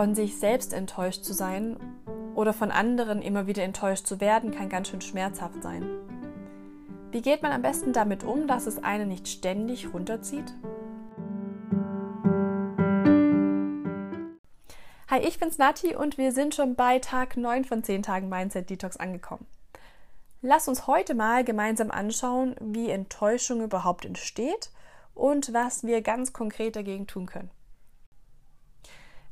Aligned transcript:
Von 0.00 0.14
sich 0.14 0.38
selbst 0.38 0.72
enttäuscht 0.72 1.24
zu 1.24 1.34
sein 1.34 1.76
oder 2.34 2.54
von 2.54 2.70
anderen 2.70 3.20
immer 3.20 3.46
wieder 3.46 3.64
enttäuscht 3.64 4.06
zu 4.06 4.18
werden, 4.18 4.50
kann 4.50 4.70
ganz 4.70 4.88
schön 4.88 5.02
schmerzhaft 5.02 5.62
sein. 5.62 5.84
Wie 7.10 7.20
geht 7.20 7.42
man 7.42 7.52
am 7.52 7.60
besten 7.60 7.92
damit 7.92 8.24
um, 8.24 8.46
dass 8.46 8.66
es 8.66 8.82
einen 8.82 9.08
nicht 9.08 9.28
ständig 9.28 9.92
runterzieht? 9.92 10.54
Hi, 15.10 15.20
ich 15.20 15.38
bin's 15.38 15.58
Nati 15.58 15.94
und 15.94 16.16
wir 16.16 16.32
sind 16.32 16.54
schon 16.54 16.76
bei 16.76 16.98
Tag 16.98 17.36
9 17.36 17.66
von 17.66 17.84
10 17.84 18.02
Tagen 18.02 18.30
Mindset 18.30 18.70
Detox 18.70 18.96
angekommen. 18.96 19.46
Lass 20.40 20.66
uns 20.66 20.86
heute 20.86 21.14
mal 21.14 21.44
gemeinsam 21.44 21.90
anschauen, 21.90 22.56
wie 22.58 22.88
Enttäuschung 22.88 23.60
überhaupt 23.60 24.06
entsteht 24.06 24.70
und 25.14 25.52
was 25.52 25.84
wir 25.84 26.00
ganz 26.00 26.32
konkret 26.32 26.74
dagegen 26.74 27.06
tun 27.06 27.26
können. 27.26 27.50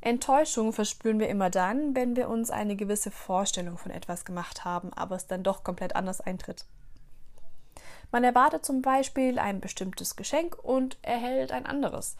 Enttäuschung 0.01 0.73
verspüren 0.73 1.19
wir 1.19 1.29
immer 1.29 1.51
dann, 1.51 1.97
wenn 1.97 2.15
wir 2.15 2.29
uns 2.29 2.51
eine 2.51 2.77
gewisse 2.77 3.11
Vorstellung 3.11 3.79
von 3.79 3.91
etwas 3.91 4.25
gemacht 4.25 4.65
haben, 4.65 4.93
aber 4.93 5.17
es 5.17 5.27
dann 5.27 5.43
doch 5.43 5.65
komplett 5.65 5.97
anders 5.97 6.21
eintritt. 6.21 6.65
Man 8.11 8.25
erwartet 8.25 8.65
zum 8.65 8.81
Beispiel 8.81 9.39
ein 9.39 9.61
bestimmtes 9.61 10.17
Geschenk 10.17 10.57
und 10.63 10.97
erhält 11.03 11.53
ein 11.53 11.67
anderes. 11.67 12.17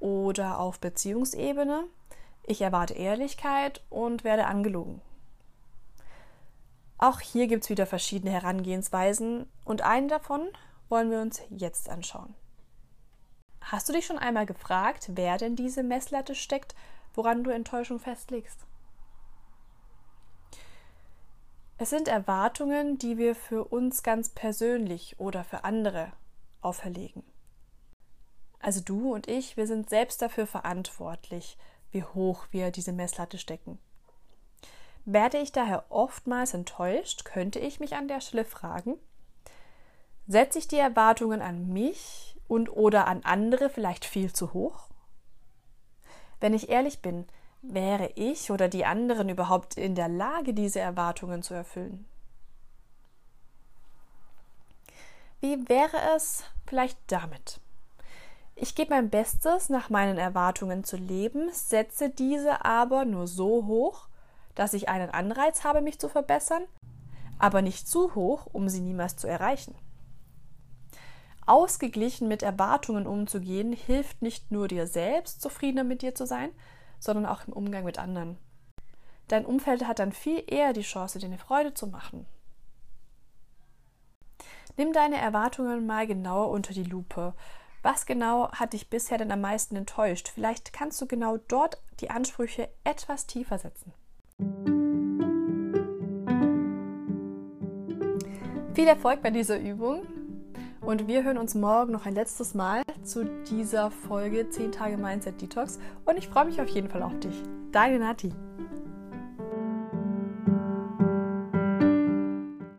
Oder 0.00 0.58
auf 0.58 0.80
Beziehungsebene, 0.80 1.84
ich 2.46 2.62
erwarte 2.62 2.94
Ehrlichkeit 2.94 3.82
und 3.90 4.24
werde 4.24 4.46
angelogen. 4.46 5.00
Auch 6.98 7.20
hier 7.20 7.46
gibt 7.46 7.64
es 7.64 7.70
wieder 7.70 7.86
verschiedene 7.86 8.32
Herangehensweisen 8.32 9.46
und 9.64 9.82
einen 9.82 10.08
davon 10.08 10.48
wollen 10.88 11.10
wir 11.10 11.20
uns 11.20 11.40
jetzt 11.50 11.88
anschauen. 11.88 12.34
Hast 13.60 13.88
du 13.88 13.92
dich 13.92 14.06
schon 14.06 14.18
einmal 14.18 14.46
gefragt, 14.46 15.10
wer 15.14 15.38
denn 15.38 15.54
diese 15.54 15.82
Messlatte 15.82 16.34
steckt, 16.34 16.74
woran 17.14 17.44
du 17.44 17.50
Enttäuschung 17.50 17.98
festlegst? 17.98 18.66
Es 21.78 21.88
sind 21.88 22.08
Erwartungen, 22.08 22.98
die 22.98 23.16
wir 23.16 23.34
für 23.34 23.64
uns 23.64 24.02
ganz 24.02 24.28
persönlich 24.28 25.18
oder 25.18 25.44
für 25.44 25.64
andere 25.64 26.12
auferlegen. 26.60 27.22
Also 28.60 28.82
du 28.82 29.14
und 29.14 29.28
ich, 29.28 29.56
wir 29.56 29.66
sind 29.66 29.88
selbst 29.88 30.20
dafür 30.20 30.46
verantwortlich, 30.46 31.56
wie 31.90 32.04
hoch 32.04 32.46
wir 32.50 32.70
diese 32.70 32.92
Messlatte 32.92 33.38
stecken. 33.38 33.78
Werde 35.06 35.38
ich 35.38 35.52
daher 35.52 35.86
oftmals 35.88 36.52
enttäuscht, 36.52 37.24
könnte 37.24 37.58
ich 37.58 37.80
mich 37.80 37.96
an 37.96 38.08
der 38.08 38.20
Stelle 38.20 38.44
fragen, 38.44 38.98
setze 40.26 40.58
ich 40.58 40.68
die 40.68 40.76
Erwartungen 40.76 41.40
an 41.40 41.72
mich 41.72 42.36
und 42.46 42.68
oder 42.68 43.06
an 43.06 43.22
andere 43.24 43.70
vielleicht 43.70 44.04
viel 44.04 44.32
zu 44.32 44.52
hoch? 44.52 44.89
Wenn 46.40 46.54
ich 46.54 46.70
ehrlich 46.70 47.00
bin, 47.00 47.26
wäre 47.62 48.10
ich 48.14 48.50
oder 48.50 48.68
die 48.68 48.84
anderen 48.84 49.28
überhaupt 49.28 49.76
in 49.76 49.94
der 49.94 50.08
Lage, 50.08 50.54
diese 50.54 50.80
Erwartungen 50.80 51.42
zu 51.42 51.54
erfüllen? 51.54 52.06
Wie 55.40 55.68
wäre 55.68 55.96
es 56.16 56.44
vielleicht 56.66 56.98
damit? 57.06 57.60
Ich 58.54 58.74
gebe 58.74 58.94
mein 58.94 59.08
Bestes, 59.08 59.70
nach 59.70 59.88
meinen 59.88 60.18
Erwartungen 60.18 60.84
zu 60.84 60.96
leben, 60.96 61.50
setze 61.52 62.10
diese 62.10 62.64
aber 62.64 63.06
nur 63.06 63.26
so 63.26 63.66
hoch, 63.66 64.08
dass 64.54 64.74
ich 64.74 64.90
einen 64.90 65.10
Anreiz 65.10 65.64
habe, 65.64 65.80
mich 65.80 65.98
zu 65.98 66.10
verbessern, 66.10 66.64
aber 67.38 67.62
nicht 67.62 67.88
zu 67.88 68.14
hoch, 68.14 68.46
um 68.52 68.68
sie 68.68 68.80
niemals 68.80 69.16
zu 69.16 69.26
erreichen. 69.26 69.74
Ausgeglichen 71.50 72.28
mit 72.28 72.44
Erwartungen 72.44 73.08
umzugehen, 73.08 73.72
hilft 73.72 74.22
nicht 74.22 74.52
nur 74.52 74.68
dir 74.68 74.86
selbst, 74.86 75.42
zufriedener 75.42 75.82
mit 75.82 76.00
dir 76.00 76.14
zu 76.14 76.24
sein, 76.24 76.50
sondern 77.00 77.26
auch 77.26 77.44
im 77.48 77.52
Umgang 77.52 77.82
mit 77.82 77.98
anderen. 77.98 78.38
Dein 79.26 79.44
Umfeld 79.44 79.84
hat 79.84 79.98
dann 79.98 80.12
viel 80.12 80.44
eher 80.46 80.72
die 80.72 80.82
Chance, 80.82 81.18
dir 81.18 81.26
eine 81.26 81.38
Freude 81.38 81.74
zu 81.74 81.88
machen. 81.88 82.24
Nimm 84.76 84.92
deine 84.92 85.16
Erwartungen 85.16 85.86
mal 85.86 86.06
genauer 86.06 86.50
unter 86.50 86.72
die 86.72 86.84
Lupe. 86.84 87.34
Was 87.82 88.06
genau 88.06 88.52
hat 88.52 88.72
dich 88.72 88.88
bisher 88.88 89.18
denn 89.18 89.32
am 89.32 89.40
meisten 89.40 89.74
enttäuscht? 89.74 90.28
Vielleicht 90.28 90.72
kannst 90.72 91.00
du 91.00 91.06
genau 91.06 91.36
dort 91.48 91.82
die 91.98 92.10
Ansprüche 92.10 92.68
etwas 92.84 93.26
tiefer 93.26 93.58
setzen. 93.58 93.92
Viel 98.72 98.86
Erfolg 98.86 99.20
bei 99.20 99.30
dieser 99.30 99.58
Übung 99.58 100.19
und 100.80 101.08
wir 101.08 101.24
hören 101.24 101.38
uns 101.38 101.54
morgen 101.54 101.92
noch 101.92 102.06
ein 102.06 102.14
letztes 102.14 102.54
Mal 102.54 102.82
zu 103.02 103.24
dieser 103.50 103.90
Folge 103.90 104.48
10 104.48 104.72
Tage 104.72 104.96
Mindset 104.96 105.40
Detox 105.40 105.78
und 106.04 106.16
ich 106.16 106.28
freue 106.28 106.46
mich 106.46 106.60
auf 106.60 106.68
jeden 106.68 106.88
Fall 106.88 107.02
auf 107.02 107.18
dich. 107.20 107.42
Deine 107.72 107.98
Nati. 107.98 108.32